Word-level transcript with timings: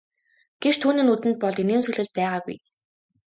Гэвч 0.61 0.75
түүний 0.81 1.05
нүдэнд 1.07 1.37
бол 1.41 1.55
инээмсэглэл 1.63 2.09
байгаагүй. 2.17 2.57